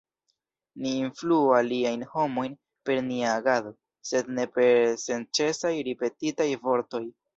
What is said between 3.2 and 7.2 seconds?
agado, sed ne per senĉesaj ripetitaj vortoj.